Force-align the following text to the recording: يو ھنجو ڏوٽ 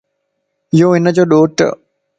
يو 0.79 0.87
ھنجو 0.95 1.23
ڏوٽ 1.31 1.55